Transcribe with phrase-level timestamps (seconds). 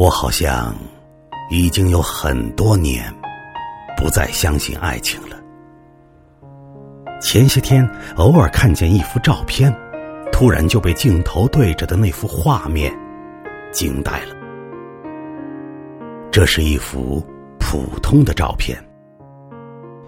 [0.00, 0.74] 我好像
[1.50, 3.14] 已经有很多年
[3.98, 5.36] 不再相信爱情了。
[7.20, 7.86] 前些天
[8.16, 9.70] 偶尔看见一幅照片，
[10.32, 12.90] 突然就被镜头对着的那幅画面
[13.72, 14.34] 惊呆了。
[16.30, 17.22] 这是一幅
[17.58, 18.82] 普通的照片，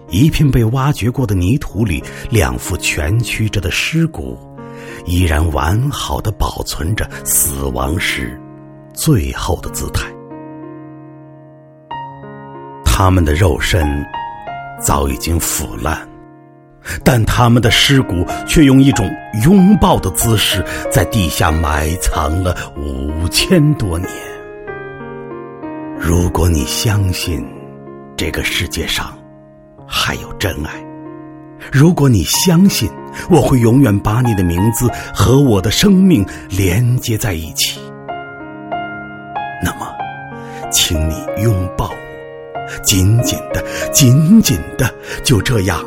[0.07, 4.39] 一片被挖掘过的泥土里，两副蜷曲着的尸骨，
[5.05, 8.41] 依然完好的保存着死亡时
[8.93, 10.05] 最后的姿态。
[12.85, 14.05] 他们的肉身
[14.79, 16.07] 早已经腐烂。
[17.01, 19.09] 但他们的尸骨却用一种
[19.45, 20.61] 拥抱的姿势，
[20.91, 24.09] 在地下埋藏了五千多年。
[25.97, 27.41] 如果你相信
[28.17, 29.17] 这个世界上
[29.87, 30.71] 还有真爱，
[31.71, 32.91] 如果你相信
[33.29, 37.79] 我会永远把你的名字和我的生命连接在一起，
[40.71, 45.83] 请你拥抱我，紧紧的，紧紧的，就这样。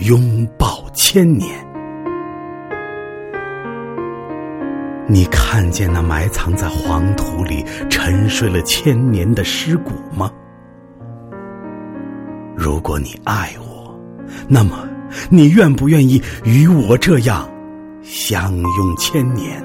[0.00, 1.50] 拥抱千年，
[5.06, 10.30] 你看见那埋藏在黄土里沉睡了千年的尸骨吗？
[12.54, 13.98] 如果你爱我，
[14.48, 14.86] 那么
[15.30, 17.48] 你愿不愿意与我这样
[18.02, 19.64] 相拥千年？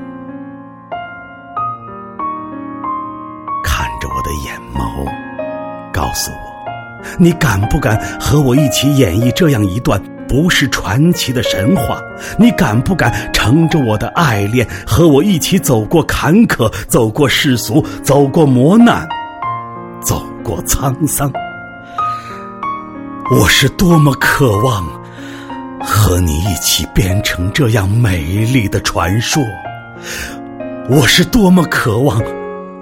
[6.01, 6.67] 告诉我，
[7.19, 10.01] 你敢不敢和我一起演绎这样一段？
[10.27, 12.01] 不是传奇的神话，
[12.39, 19.07] 你敢不敢乘着我的爱恋，和我一起走过坎坷，走过世俗，走过磨难，
[20.01, 21.31] 走过沧桑？
[23.29, 24.87] 我是多么渴望
[25.81, 29.43] 和你一起编成这样美丽的传说！
[30.89, 32.19] 我是多么渴望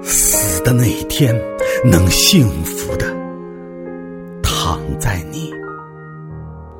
[0.03, 1.35] 死的那一天
[1.83, 3.08] 能幸福的
[4.97, 5.51] 在你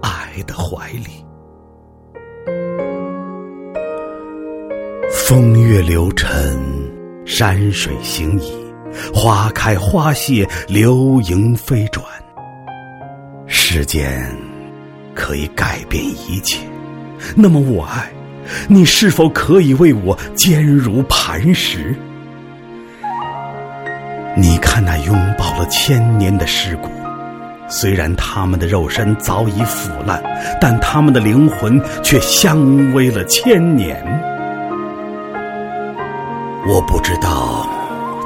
[0.01, 0.17] 爱。
[0.47, 1.25] 的怀里，
[5.11, 6.57] 风月流尘，
[7.25, 8.53] 山水行矣，
[9.13, 12.05] 花开花谢，流萤飞转。
[13.47, 14.33] 时间
[15.13, 16.65] 可以改变一切，
[17.35, 18.09] 那么我爱
[18.69, 21.93] 你，是否可以为我坚如磐石？
[24.37, 26.89] 你看那拥抱了千年的尸骨。
[27.69, 30.21] 虽然他们的肉身早已腐烂，
[30.59, 32.57] 但他们的灵魂却相
[32.93, 34.03] 偎了千年。
[36.67, 37.67] 我不知道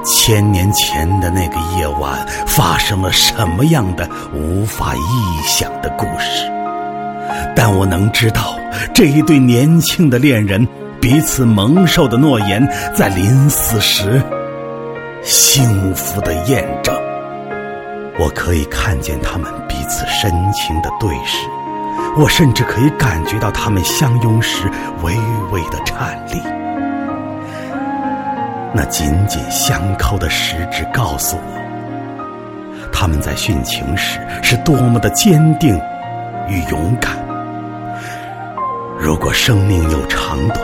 [0.04, 6.50] 千年前的那个夜晚发生了什么样的无法臆想的故事，
[7.56, 8.58] 但我能知道
[8.94, 10.68] 这一对年轻的恋人
[11.00, 14.22] 彼此蒙受的诺言，在临死时
[15.22, 17.13] 幸福的验证。
[18.20, 21.48] 我可以看见他们彼此深情的对视，
[22.16, 24.70] 我甚至可以感觉到他们相拥时
[25.02, 25.16] 微
[25.52, 26.42] 微的颤栗。
[28.76, 35.76] 那紧紧相扣的十指告诉我，他们在殉情时是多么的坚定
[36.48, 37.12] 与勇敢。
[39.00, 40.60] 如果生命有长短，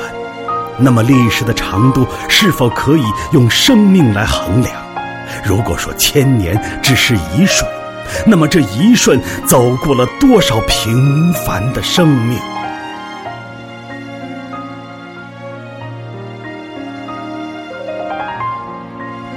[0.77, 4.78] 那么历史的长度是否可以用生命来衡量？
[5.43, 7.69] 如果说千年只是一瞬，
[8.25, 12.39] 那么这一瞬走过了多少平凡的生命？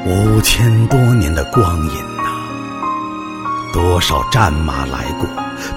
[0.04, 5.28] 五千多年的光阴呐，多少战马来过，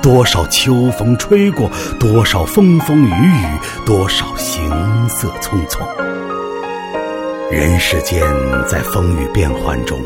[0.01, 1.69] 多少秋风吹过，
[1.99, 3.45] 多少风风雨雨，
[3.85, 5.79] 多少行色匆匆。
[7.51, 8.21] 人世间
[8.67, 9.99] 在风雨变幻中。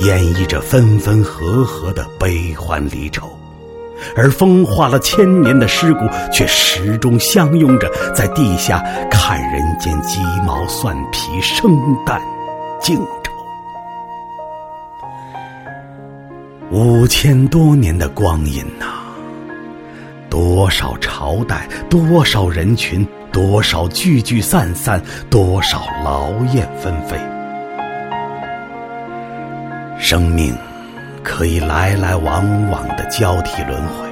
[0.00, 3.28] 演绎着分分合合的悲欢离愁，
[4.16, 11.70] 而风化了千年的尸骨，却始终相拥着，在地下看人间鸡毛蒜皮、生
[12.06, 12.18] 旦
[12.80, 13.30] 净丑。
[16.70, 18.99] 五千多年的光阴呐，
[20.30, 27.18] 多少朝代，多少人群，多少聚聚散散，多少劳燕分飞。
[29.98, 30.56] 生命
[31.24, 34.08] 可以来来往往的交替轮回，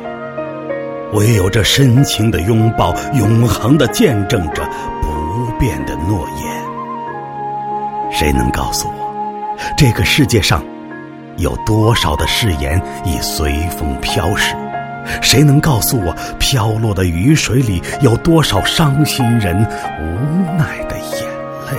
[1.13, 4.63] 唯有这深情的拥抱，永恒的见证着
[5.01, 8.11] 不变的诺言。
[8.11, 10.63] 谁能告诉我，这个世界上
[11.37, 14.57] 有多少的誓言已随风飘逝？
[15.21, 19.57] 谁能告诉我，飘落的雨水里有多少伤心人
[20.01, 20.05] 无
[20.57, 21.27] 奈的眼
[21.71, 21.79] 泪？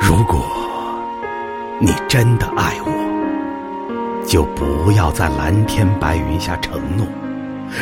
[0.00, 0.44] 如果
[1.80, 2.92] 你真的爱我，
[4.26, 7.06] 就不要在蓝天白云下承诺；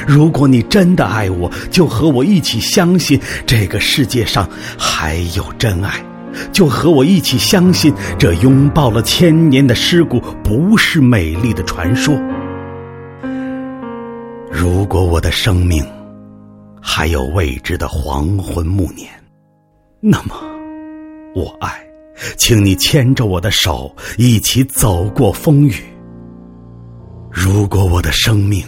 [0.07, 4.49] 如果你真的爱我，就和我一起相信这个世界上
[4.79, 5.91] 还有真爱。
[6.53, 12.15] 就和我一起相信，这拥抱了千年的尸骨不是美丽的传说。
[14.51, 15.85] 如果我的生命
[16.81, 19.09] 还有未知的黄昏暮年，
[20.01, 20.35] 那么
[21.35, 21.81] 我爱，
[22.37, 25.77] 请你牵着我的手一起走过风雨。
[27.31, 28.65] 如果我的生命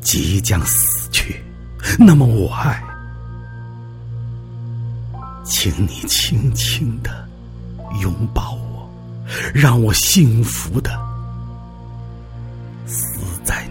[0.00, 1.36] 即将死去，
[1.98, 2.82] 那么我爱。
[5.54, 7.28] 请你轻轻的
[8.00, 8.90] 拥抱我，
[9.54, 10.90] 让我幸福的
[12.86, 13.68] 死在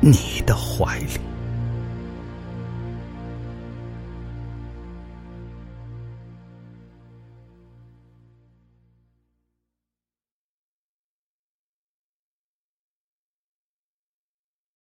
[0.00, 1.27] 你的怀里。